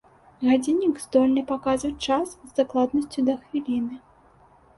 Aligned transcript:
Гадзіннік 0.45 0.95
здольны 1.03 1.43
паказваць 1.51 2.03
час 2.07 2.27
з 2.49 2.57
дакладнасцю 2.61 3.27
да 3.29 3.37
хвіліны. 3.45 3.95